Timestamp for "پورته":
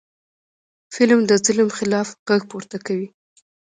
2.51-2.77